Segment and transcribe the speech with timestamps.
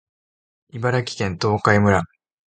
[0.71, 2.03] 茨城県東海村